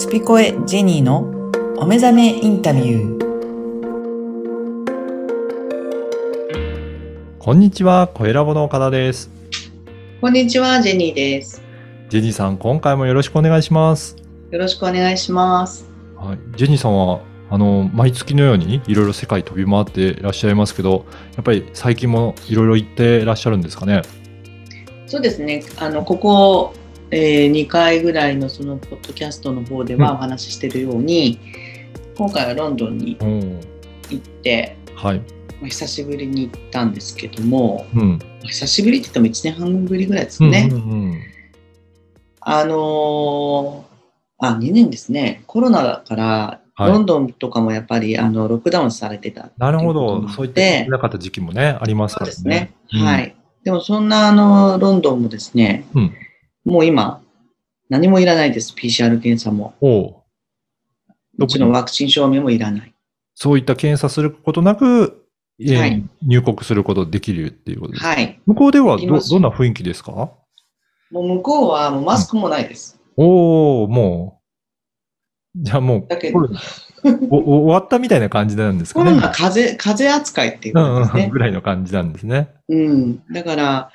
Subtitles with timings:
[0.00, 1.28] スピコエジェニーの
[1.76, 3.20] お目覚めインタビュー。
[7.38, 9.30] こんにちは、小ラボの岡田です。
[10.22, 11.60] こんにちは、ジェニーです。
[12.08, 14.16] ジェニーさん、今回もよろしくお願いします。
[14.50, 15.84] よろしくお願いします。
[16.16, 21.04] はい、ジェニーさんは、あの、毎月のようにいろいろ世界飛び回っていらっしゃいますけど、
[21.34, 24.00] やっぱり最近もいろいろ行ってらっしゃるんですかね？
[25.06, 26.72] そうですね、あの、ここ、
[27.10, 31.38] えー、2回ぐらいのそのポッドキャストの方ではお話ししているように、
[32.16, 35.18] 今回はロンドンに行って、はい。
[35.18, 35.24] ま
[35.64, 38.08] あ、久しぶりに行ったんですけども、うん。
[38.10, 40.68] まあ久しぶりって言っても1年半ぶりぐらいですかね。
[40.70, 41.20] うんうんうん
[42.42, 43.90] あのー
[44.42, 45.42] あ、2年ですね。
[45.46, 50.26] コロナだから、はいロンドンとかもやっぱりあのロックダウンされてたなるほど。
[50.30, 52.34] そういったなかった時期もね、ありますからね。
[52.44, 52.74] ね。
[52.94, 53.36] うんはい。
[53.64, 56.14] でもそんなあのロンドンもですね、うん
[56.64, 57.22] もう今
[57.88, 58.74] 何もいらないです。
[58.74, 59.74] PCR 検査も。
[59.80, 60.14] おう
[61.38, 62.94] もちろんワクチン証明もいらない。
[63.34, 65.24] そういった検査することなく、
[65.58, 68.08] えーはい入国することできるっていうことですか？
[68.08, 68.40] はい。
[68.46, 70.12] 向こうではどどんな雰囲気ですか？
[71.10, 73.00] もう向こうはもうマスクもないです。
[73.16, 74.40] おおも
[75.56, 76.60] う、じゃあもう、だけコロナ
[77.30, 79.10] おお終わったみたいな感じなんですかね？
[79.10, 81.38] コロナ風邪、風邪扱いっていううんうん、ことですねぐ。
[81.38, 82.48] らいの感じなんですね。
[82.68, 83.22] うん。
[83.32, 83.90] だから、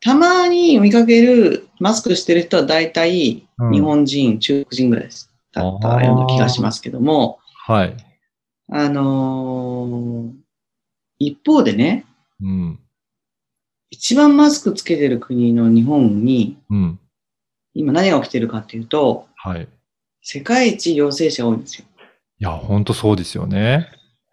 [0.00, 5.30] たまに見かけるマスクしてる人は大体うん日本人、中国人ぐらいです。
[5.52, 7.96] だったような気がしますけども、はい。
[8.70, 10.40] あのー
[11.22, 12.06] 一方でね、
[12.40, 12.78] うん。
[13.90, 16.98] 一番マスクつけてる国の日本に、うん。
[17.74, 19.64] 今何が起きてるかっていうと、はい。
[19.64, 19.68] い
[20.22, 21.84] 世界一陽性者多いんですよ。
[22.40, 23.88] や、ほんとそうですよね。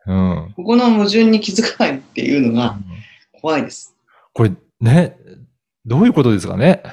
[0.05, 0.53] うん。
[0.55, 2.77] ここの矛盾に気づかないっていうのが
[3.41, 3.95] 怖いです。
[4.33, 5.17] これ、ね、
[5.87, 6.83] どういうことですかね？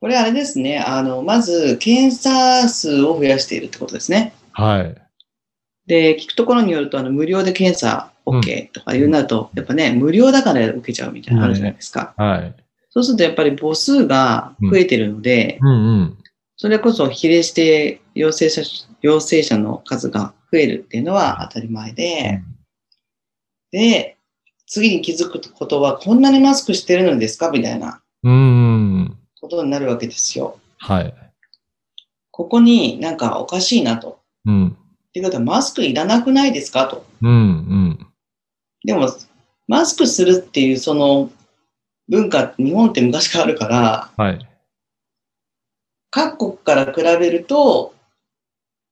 [0.00, 4.34] これあれですね、あの、まず検査数を増やしているってことですね。
[4.52, 4.94] はい。
[5.86, 12.12] で、聞くところによると、あの、無料で検査 OK とかいうなると、やっぱね、無料だから受けちゃうみたいなのあるじゃないですか。
[12.18, 12.54] はい。
[12.90, 15.72] そうするとやっぱり母数が増えてるので、うんう
[16.02, 16.18] ん。
[16.56, 18.62] それこそ比例して陽性者、
[19.00, 22.42] 陽性者の数が増えるっていうのは当たり前で、
[23.70, 24.18] で、
[24.66, 27.50] 次に気づくことは、こんなにマスクしてるのにですか？
[27.50, 28.32] みたいなうん。
[28.32, 28.36] う
[29.04, 29.18] ん。
[29.40, 30.58] ことになるわけですよ。
[30.78, 31.14] はい。
[32.30, 34.20] ここになんかおかしいなと。
[34.46, 34.68] うん。
[34.68, 37.04] っていうことは、マスクいらなくないですかと。
[37.20, 38.06] うんうん。
[38.84, 39.08] でも、
[39.68, 41.30] マスクするっていうその
[42.08, 44.48] 文化日本って昔からあるから、はい。
[46.10, 47.94] 各国から比べると、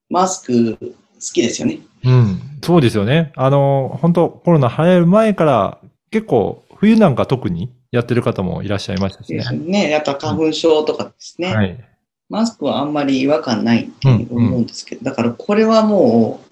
[0.08, 0.86] マスク好
[1.20, 1.80] きですよね。
[2.04, 2.40] うん。
[2.62, 3.32] そうですよね。
[3.36, 5.78] あの、本当コロナ流行る前から、
[6.10, 9.38] 結構、冬なんか特にやってる方もいらっしゃいましたしね。
[9.38, 9.90] ですね。
[9.90, 11.54] やっぱ花粉症とかですね。
[11.54, 11.84] はい。
[12.28, 16.50] マスクはあんまり違和感ないって思うんですけど、だからこれはもう、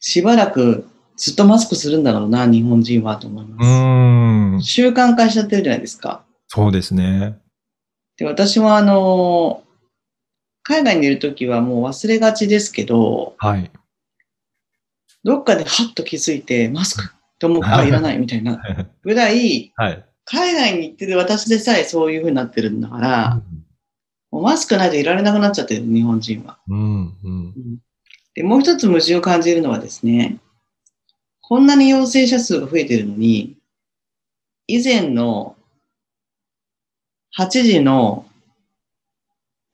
[0.00, 3.48] しばらくずっとマスクするんだろうな、日本人はと思いう
[4.54, 4.66] ます。
[4.66, 6.24] 習慣化しちゃってるじゃないですか。
[6.48, 7.38] そうですね。
[8.16, 9.62] で、私はあの、
[10.64, 13.70] 海外にいるときはもう忘れがちですけど、はい。
[15.22, 18.60] どっかでハッと気づいて、マスクと思う、あ、いらないみたいな
[19.02, 20.04] ぐらい、 はい。
[20.32, 23.42] 海外に行ってる私でさえそういう風になってるんだから、
[24.30, 26.58] もうマスクないといられなくなっちゃってる、日本人は。
[26.68, 27.16] うん。
[27.24, 27.54] うん。
[28.34, 30.38] で、もう一つ矛盾を感じるのはですね、
[31.40, 33.56] こんなに陽性者数が増えてるのに、
[34.68, 35.56] 以前の
[37.36, 38.24] 8時の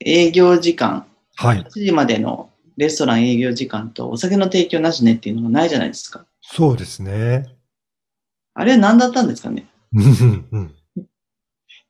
[0.00, 1.68] 営業時間、はい8。
[1.68, 6.24] 時までのレストラン営業時間とお酒の提供なしねっていうのがないじゃないですか。
[6.40, 7.44] そうですね。
[8.54, 9.54] あれは何だったんですかね？
[9.54, 11.02] うんうんっ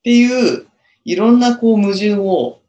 [0.02, 0.66] ていう、
[1.04, 1.38] いろん。
[1.38, 2.60] なこう矛盾を、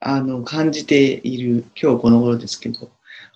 [0.00, 2.90] あの、感じている今日この頃ですけど、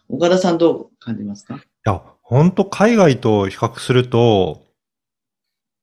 [0.09, 0.59] 岡田さん。
[0.59, 4.63] どう感じますかいや、本当海外と比較すると、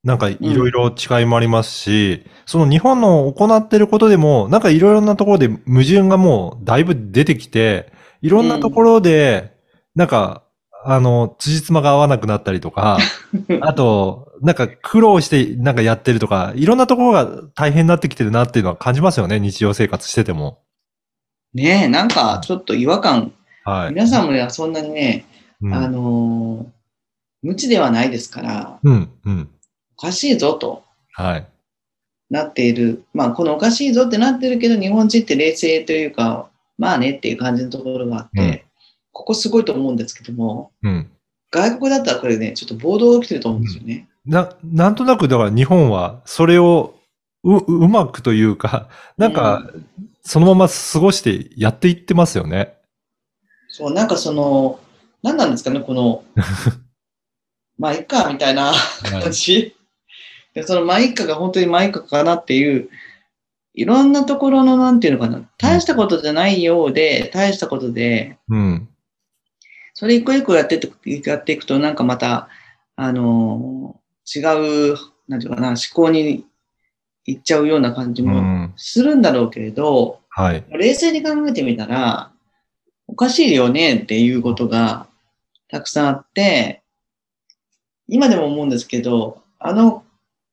[0.03, 0.17] なん。
[0.17, 4.61] かいろいろ違いもありますし、その日本の行ってることでも、なん。
[4.61, 7.91] かいろいろなところで矛盾がもうだいぶ出てきて、
[8.21, 8.49] いろん。
[8.49, 9.53] なところで、
[9.95, 10.07] なん。
[10.07, 10.42] か、
[10.85, 12.97] あの、辻褄が合わなくなったりとか、
[13.61, 20.59] あと、なんか苦労してなんかやってるとか、いろんなところが大変になってきてるなっていうのは感じますよね、日常生活してても。
[21.53, 23.31] ねえ、なんかちょっと違和感、
[23.63, 23.89] はい。
[23.91, 25.25] 皆さんもね、そんなにね、
[25.61, 26.83] うん、あのー
[27.43, 29.49] 無知ではないですから、うん、うん。
[29.97, 31.47] おかしいぞとはい。
[32.29, 33.03] なっている。
[33.13, 38.61] まあ、このおかしいぞってなってるけど、日本人って冷静というか、まあねっていう感じのところがあって、うん
[39.13, 41.09] ここすごいと思うんですけども、うん。
[41.51, 44.09] 外国だったらこれね、ちょっと暴動が起きてると思うんですよね。
[44.25, 46.95] な、なんとなく、だから日本はそれを
[47.43, 49.69] う、うまくというか、なんか、
[50.23, 52.75] そのまま過ごしてやっていってますよね。
[53.67, 54.79] そう、なんかその、
[55.21, 56.23] 何なんですかね、この、
[57.77, 58.71] まあ、いっか、みたいな
[59.09, 59.75] 感じ。
[60.53, 62.89] で、その、まあ、いっかが本当にまあ、いっかかなっていう、
[63.73, 68.87] いろんなところの、なんていうのかな、大したことじゃないようで、大したことで、うん。
[69.93, 72.49] それ一個一個やってってやっていくと、なんかまた、
[72.95, 74.97] あの違う、
[75.27, 76.45] なんていうかな、思考に
[77.25, 78.73] 行っちゃうような感じもうん。
[78.75, 80.63] するんだろうけれど、はい。
[80.69, 82.31] 冷静に考えてみたら、
[83.07, 85.07] おかしいよねっていうことが
[85.69, 86.81] たくさんあって、
[88.07, 90.03] 今でも思うんですけど、あの、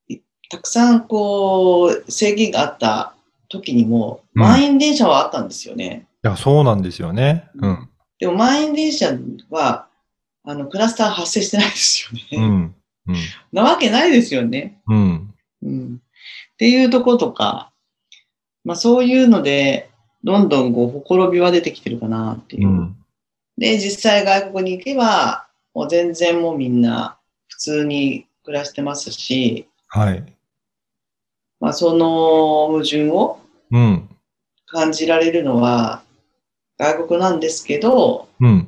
[0.08, 0.18] い
[0.50, 3.14] たくさんこう、制限があった
[3.48, 6.06] 時にも、うん満員電車はあったんですよね。
[6.24, 7.50] いや、そうなんですよね。
[7.56, 7.89] うん。
[8.20, 9.16] でも満員電車
[9.48, 9.88] は、
[10.44, 12.46] あの、クラスター発生してないですよね。
[12.46, 12.74] うん。
[13.08, 13.16] うん。
[13.52, 14.80] なわけないですよね。
[14.86, 15.34] うん。
[15.62, 16.00] うん。
[16.52, 17.72] っていうところとか、
[18.62, 19.90] まあそういうので、
[20.22, 22.72] どんどんこう、ほころびは出てきてるかなっていうう。
[22.72, 22.96] ん。
[23.56, 27.18] で、実際外国に行けば、もう全然もうみんな
[27.48, 30.24] 普通に暮らしてますし、はい。
[31.58, 33.40] まあその矛盾を
[33.70, 34.08] うん。
[34.66, 36.02] 感じられるのは
[36.80, 38.66] 外国なんですけど、うん。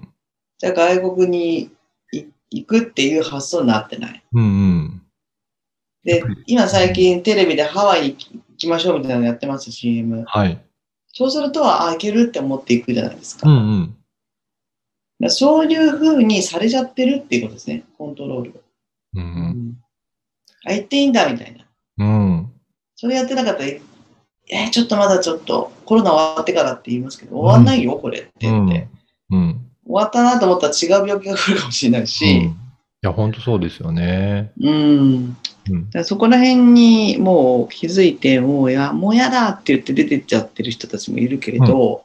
[0.59, 1.71] じゃあ外国に
[2.13, 4.23] い行くっていう発想になってない。
[4.35, 4.45] うん。
[4.45, 5.03] うん。
[6.05, 10.25] で、今最近テレビでハワイに行きましょうみたいなのやってます、CM。
[10.27, 10.63] はい。
[11.07, 13.49] そうすると、あ、行けるって思っていくじゃないですか。
[13.49, 13.97] うんうん。
[15.19, 18.55] らそういう風にされちゃってるっていうことですね、コントロールを。
[18.55, 18.63] う。
[19.15, 19.79] うんん
[20.67, 21.65] あ、行っていいんだみたいな。
[21.99, 22.53] うん。
[22.95, 23.71] それやってなかったら、
[24.49, 28.89] えーちょっとまだちょっとコロナ終わってからって言いますけど、終わんないよ、これって言って。
[29.31, 29.61] うん。
[29.85, 32.05] 終わったなと思ったら違う病気が来るかもしれないうん。
[32.05, 32.51] いし、
[33.03, 34.53] や、本当そうですよね。
[34.61, 35.37] うん。
[35.71, 42.05] うんそこら辺にもう気づいて、もうや、もうやだって言って出てっちゃってる人たちもいるけれど、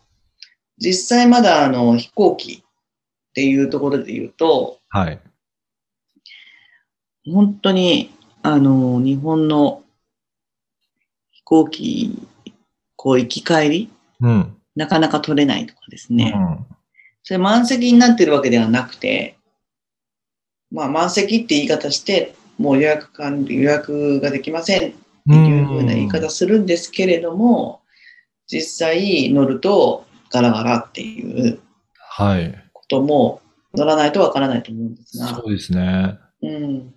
[0.78, 5.20] 実際まだあの飛行機っていうところで言うと、はい。
[7.32, 8.12] 本当に
[8.44, 9.87] あの日本の飛
[11.48, 12.28] 行機、
[12.98, 13.90] こう行き帰り、
[14.20, 14.58] うん。
[14.76, 16.34] なかなか取れないとかですね。
[16.36, 16.66] うん。
[17.24, 19.38] それ満席になってるわけではなくて、
[20.72, 27.80] まあ満席って言い方して、もう予約管理、予約ができませんっていうふうな言い方するんですけれども、
[28.48, 31.60] 実際乗るとガラガラっていう
[31.96, 32.54] はい。
[32.74, 33.42] ことも
[33.74, 36.20] 乗らないとわからないと思うんですがそ、うですね。
[36.42, 36.94] うん。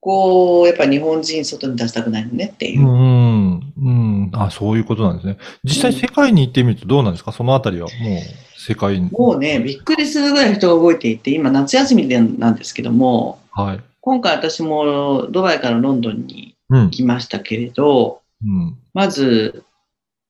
[0.00, 2.84] こう、やっぱ日本人外に出したくないのねっていうう。
[2.84, 3.35] ん。
[3.78, 4.30] うん。
[4.32, 5.38] あ、そういうことなんですね。
[5.64, 7.32] 実際世界に行ってみるとどうなんですか？
[7.32, 8.22] そのあたりはもう
[8.58, 9.10] 世界に。
[9.10, 13.80] もうね、びっくりするぐらい人が動いていて、今夏休みでなんですけども、はい。
[14.00, 16.90] 今回私もドバイからロンドンにうん。
[16.90, 18.76] 来ましたけれど、うん。
[18.92, 19.62] まず、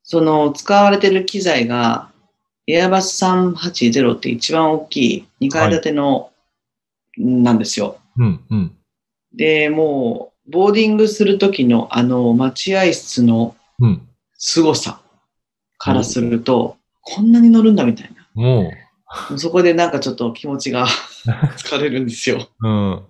[0.03, 2.11] その使われてる機材が、
[2.67, 6.31] エアバス380って一番大きい2階建ての、
[7.17, 7.97] なんですよ。
[8.19, 8.41] うん。
[8.51, 8.77] うん。
[9.35, 14.09] で、もう、ボーディングするときのあの待合室のうん。
[14.39, 15.01] 凄さ
[15.79, 18.27] からすると、こんなに乗るんだみたいな。
[18.35, 18.65] も
[19.31, 20.87] もうそこでなんかちょっと気持ちが
[21.57, 22.49] 疲れるんですよ。
[22.61, 22.69] う。
[22.69, 23.03] うん。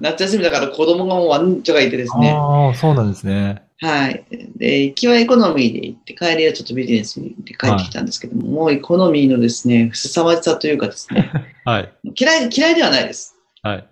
[0.00, 2.30] 夏休みだから子供がもうワンちゃがいてですね。
[2.30, 3.62] ああ、そうなんですね。
[3.78, 4.24] はい。
[4.56, 11.32] で、行きはエコノミーで行って、帰りはちょっとビジネスで帰ってきたんですけども、もうエコノミーのですね、凄まじさというかですね、
[11.66, 11.92] はい。
[12.14, 13.36] 嫌い、嫌いではないです。
[13.62, 13.86] はい。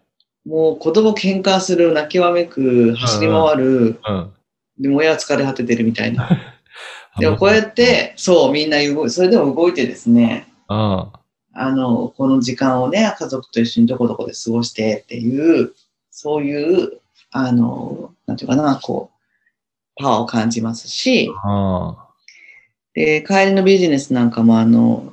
[0.47, 4.33] もう子供喧嘩する、泣きわめく、走り回る、うん。
[4.79, 6.29] でも親は疲れ果ててるみたいな。
[7.19, 11.11] でもこうやっ、て、そう、みんな動い、それでも動いてですね、あ
[11.53, 15.73] あの、この時間をね、家族と一緒にどこどこで過ごしてっていう、
[16.11, 17.01] そういう、
[17.33, 19.11] あの、なんていうかな、こ
[19.99, 21.31] う、パワーを感じますし、
[22.95, 25.13] で、帰りのビジネスなんかも、あの、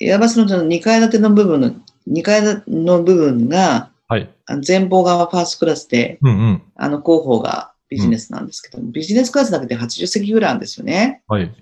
[0.00, 1.72] エアバスのその2階建ての部分の、
[2.08, 3.90] 2階の部分が、あ。
[4.08, 4.30] はい。
[4.46, 6.62] あの前方がファーストクラスで、うんうん。
[6.74, 11.22] あの後方がビジネスなんですけども、ビジネスクラスだけで80席ぐらいあるんですよね。
[11.28, 11.54] はい。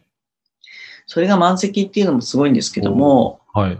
[1.07, 3.79] それが満席っていうのもすごいんですけども、はい。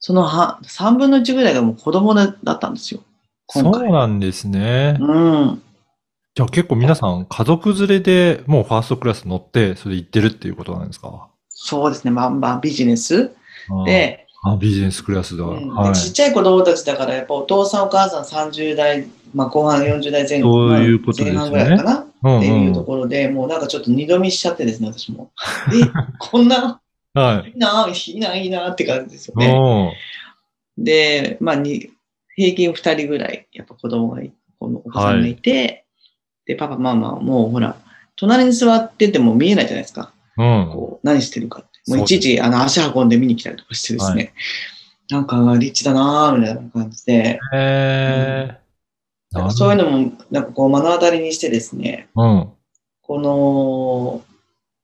[0.00, 3.00] そのは3分の1ぐらいがもう子供だったんですよ。
[3.46, 3.92] 今そう回。
[3.92, 4.96] なんですね。
[5.00, 5.62] うん。
[6.34, 11.28] じゃあ結構皆さん家族連れでもうファーストクラス乗ってそれ行ってるっていうことなんですか？
[11.48, 12.10] そうですね。
[12.10, 13.30] まあまあビジネス
[13.86, 15.44] で、あビジネスクラスだ。
[15.44, 15.94] うんはい。
[15.94, 25.30] でちっちゃい子供たちだから、やっぱお父さんお母さん30代、まあ後半40代前後、そういうことですよね前半ぐらいかなうんっていうとうんころで、もうなんかちょっと二度見しちゃってですね、私も。
[25.72, 26.80] え、こんな、
[27.14, 27.50] はい。
[27.50, 29.96] いいな、いいな、いいなって感じですよね。
[30.76, 31.90] で、まあに、
[32.36, 35.84] 平均二人ぐらい、やっぱ子供がい、このお子さんがいて、
[36.46, 37.76] で、パパ、ママ、もうほら、
[38.16, 40.12] 隣に座ってても見えないじゃないですか。
[40.36, 40.70] うん。
[40.72, 41.73] こう何してるかって。
[41.88, 44.32] もういちいちあの足運んで見に来たりとかしてですね。
[45.10, 47.38] なんかリッチだなぁ、みたいな感じで。
[47.52, 49.38] へー。
[49.38, 52.48] なんかそういうのも、なんかこう目の当たりにしてですね、うん。
[53.02, 54.22] この、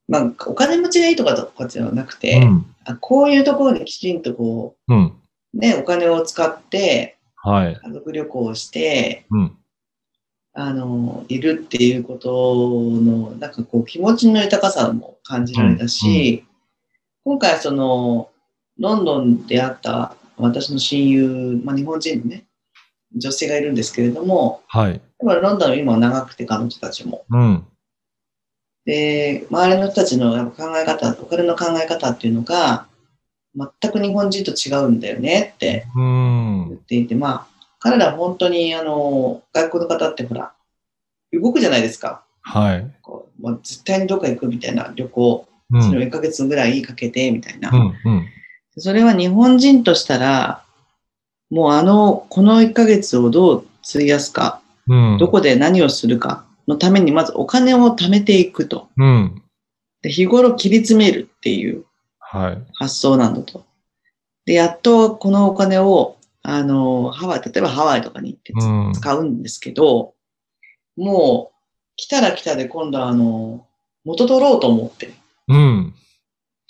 [0.08, 2.66] まあ、お金持ちがいいとかとかじゃなくて、うん。
[2.84, 5.12] あこういうところにきちんとこうん。
[5.54, 7.76] う、ね、お金を使って、はい。
[7.76, 9.56] 家族旅行をして、うん。
[10.52, 16.44] あの、いるっていうことの、なんかこう、気持ちの豊かさも感じられたし、
[17.24, 18.30] 今回その、
[18.78, 22.46] ロンドンで会った私の親友、まあ、日本人のね、
[23.14, 25.00] 女性がいるんですけれども、はい。
[25.20, 27.24] ロンドンは今は長くて彼女たちも。
[27.28, 27.66] うん。
[28.86, 32.86] で、周りの人たちのやっぱ考え方、お金の考え方っていうのが、
[33.54, 36.76] 全く日本人と違うんだよねってう言んっ。
[36.86, 37.46] ていて、まあ、
[37.80, 40.52] 彼らは本当に、あの、外国の方ってほら、
[41.32, 42.24] 動くじゃないですか。
[42.42, 42.90] はい。
[43.02, 45.49] こうまあ、絶対にどっか行くみたいな旅行、うん。
[45.82, 47.70] それを1ヶ月ぐらいかけてみたいな。
[47.70, 48.12] うん。
[48.12, 48.28] うん。
[48.78, 50.64] それは日本人としたら、
[51.50, 55.18] もうあの、この1ヶ月をどう費やすか、うん。
[55.18, 58.88] どこで何をするかのために、まずお金を貯めていくと。
[58.96, 59.42] うん。
[60.02, 61.84] で日頃切り詰めるっていう
[62.32, 62.62] はい。
[62.74, 63.64] 発想なんだと。
[64.46, 70.14] で、やっとこのお金を、あの、ハワイ、例えばハワイとかに行ってつうん使うんですけど、
[70.96, 71.56] もう、
[71.96, 73.66] 来たら来たで今度はあの、
[74.04, 75.12] 元取ろうと思って、
[75.50, 75.94] うん。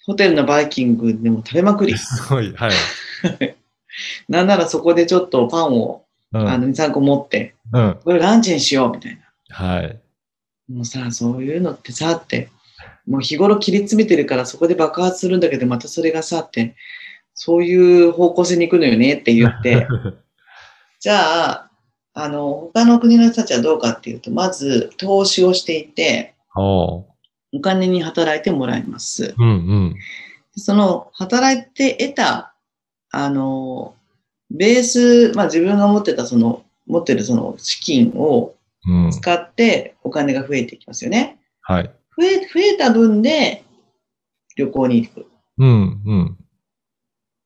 [0.06, 1.96] ホテルのバイキングでも食べまくり。
[1.96, 2.52] すごい。
[2.54, 2.70] はい。
[4.28, 6.48] なんならそこでちょっとパンを、うん。
[6.48, 7.98] あの、2、3個持って、うん。
[8.02, 9.22] これランチにしようみたいな。
[9.54, 10.00] はい。
[10.68, 12.48] もうさ、そういうのってさ、って、
[13.06, 16.76] もう日頃切り詰めてるからそこで爆発するんだけど、またそれがさ、って、
[17.34, 19.86] そういう方向性に行くのよねって言って、
[21.00, 21.70] じゃあ、
[22.14, 26.34] あの、他の国の人たちはどうかっていうと、まず投資をしていて。
[27.52, 29.34] お金に働いてもらいます。
[29.38, 29.96] うんうん。
[30.56, 32.54] その働いて得た、
[33.10, 33.94] あの、
[34.50, 38.54] ベース、まあ自分が持ってたその、持ってるその資金を
[38.86, 39.10] うん。
[39.10, 41.38] 使ってお金が増えていきますよね。
[41.60, 41.84] はい。
[42.16, 43.62] 増え、増えた分で
[44.56, 45.26] 旅行に行く。
[45.58, 46.36] うんうん。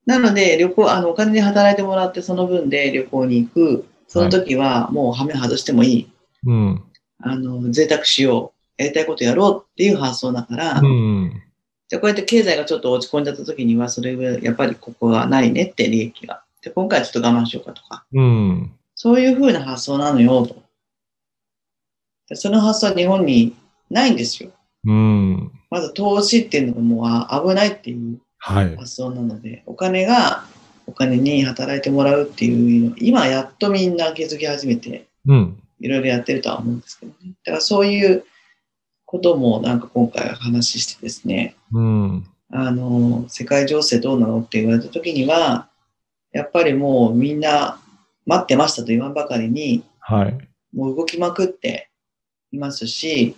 [0.06, 3.86] なので、旅行、あの、お金で働いてもらってその分で旅行に行く。
[4.06, 6.10] その時はもうハメ外してもいい。
[6.46, 6.84] うん。
[7.20, 8.53] あの、贅沢しよう。
[8.76, 11.42] やりたいことやろうっていう発想だから、うん。
[11.88, 16.42] じゃあこうやって経済がちょっと落ち込んじゃった時には、それはやっぱりここがないねって利益が。
[16.62, 18.04] で、今回はちょっと我慢しようかとか。
[18.12, 18.72] うん。
[18.94, 20.62] そういう風な発想なのよ、と。
[22.28, 23.54] でその発想は日本に
[23.90, 24.50] ないんですよ。
[24.84, 25.52] うん。
[25.70, 28.76] まず投資っていうのがもうあ危ないっていうはい。
[28.76, 30.44] 発想なので、お金が
[30.86, 35.62] お金に働いてもらうっていうの、今やっとみんな気づき始めて、うん。
[35.80, 37.32] いろいろやってるとは思うんですけどね。
[37.44, 38.24] だからそういう
[39.14, 42.26] こともなんか今回話してですね、うん。
[42.50, 45.68] あの、世界情勢どうなのって言われた時には、
[46.32, 47.78] やっぱりもうみんな
[48.26, 50.36] 待ってましたと言わんばかりに、はい。
[50.72, 51.90] もう動きまくって
[52.50, 53.36] いますし、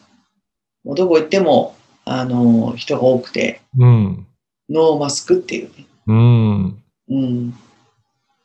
[0.82, 4.26] もうどこ行っても、あの、人が多くて、うん。
[4.70, 6.82] ノーマスクっていうね、うん。
[7.10, 7.54] うん、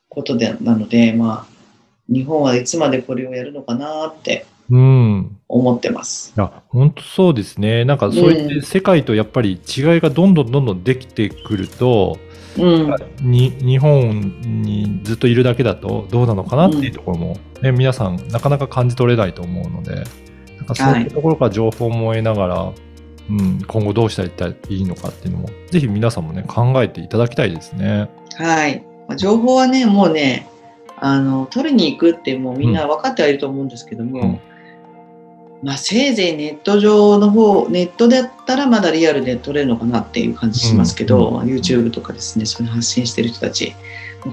[0.10, 5.38] ことで、なので、まあ、日本はいつまでこれをやるのかなってうん。
[5.52, 6.34] 思ってます。
[6.36, 7.86] いや、本当そうですね。
[7.86, 12.18] なんかそうやって世界とやっぱり違いがどんどんどんどんできてくると、
[12.58, 20.04] うん、に日本にずっといるだけだとどうなのかなっていうところも、ね皆さんなかなか感じ取れないと思うので、
[20.58, 22.74] なんかそういったところから情報も得ながら、
[23.30, 28.10] うん、今後どうしたらいいのかっていうのも、ぜひ皆さんもね、考えていただきたいですね。
[28.38, 28.86] はい。
[29.08, 30.48] まあ情報はね、もうね、
[30.98, 34.40] あの、取りに行くってもうみんな分かってはいると思うんですけども、うん
[35.64, 43.76] まあせいぜいネット上の方、ネットだったらまだリアルで取れるのかなっていう感じしますけど、うん YouTube とかですね、その発信してる人たち、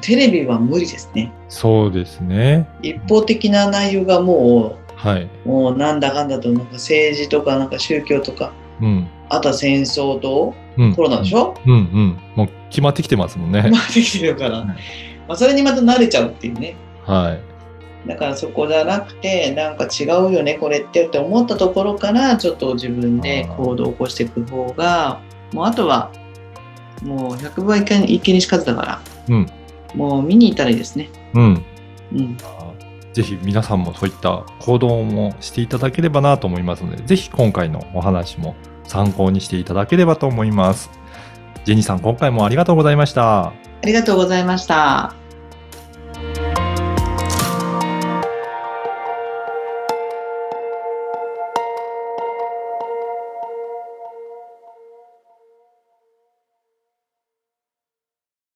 [0.00, 1.32] テレビは無理ですね。
[1.48, 2.68] そうですね。
[2.82, 5.28] 一方的な内容がもはい。
[5.44, 9.08] う、もうなんだかんだと、なんか政治とか、なんか宗教とか、うん。
[9.28, 10.94] あとは戦争とうん。
[10.94, 12.18] コロナでしょ、うんうん。
[12.36, 13.62] もう決まってきてますもんね。
[13.70, 16.74] まあできてるから、はいまあそれにまた慣れちゃうっていうね。
[17.04, 17.47] はい。
[18.06, 25.20] だからそこじゃなくて、なんか違うよね、これってって思ったところから、ちょっと自分で行動を起こしていく方が、
[25.52, 26.10] もうあとは、
[27.02, 29.46] もう100倍一見にしかずだから、うん。
[29.94, 31.10] もう見に行ったらいいですね。
[31.34, 31.64] うん。
[32.12, 32.36] うん。
[33.12, 40.90] ぜひ皆さんもそういった行動もしていただければなと思いますので、ぜひ今回のお話も参考にしていただければと思います。
[41.64, 43.48] ジェニーさん、今回もありがとうございました。
[43.48, 43.52] あ
[43.84, 45.27] りがとうございました。